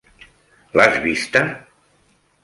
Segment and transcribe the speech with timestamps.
[0.79, 1.43] L'has vista?